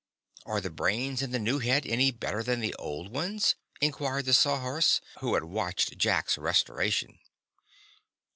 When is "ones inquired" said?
3.13-4.25